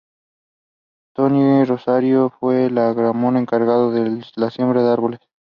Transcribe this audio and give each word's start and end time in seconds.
Tony 1.15 1.63
Rosario 1.63 2.31
fue 2.31 2.65
el 2.65 2.79
Agrónomo 2.79 3.37
encargado 3.37 3.91
de 3.91 4.25
la 4.35 4.49
siembra 4.49 4.81
de 4.81 4.89
árboles. 4.91 5.19